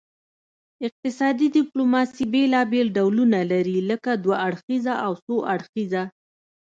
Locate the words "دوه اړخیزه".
4.23-4.93